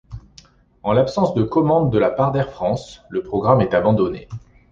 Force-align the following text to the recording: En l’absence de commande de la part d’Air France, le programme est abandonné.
En 0.81 0.93
l’absence 0.93 1.35
de 1.35 1.43
commande 1.43 1.91
de 1.91 1.99
la 1.99 2.09
part 2.09 2.31
d’Air 2.31 2.49
France, 2.49 3.03
le 3.11 3.21
programme 3.21 3.61
est 3.61 3.75
abandonné. 3.75 4.27